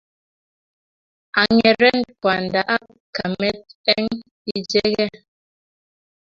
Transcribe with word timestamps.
Ang'eren 1.41 1.99
kwanda 2.21 2.61
ak 2.75 2.83
kamet 3.15 3.57
eng' 3.93 4.21
icheke 4.57 5.07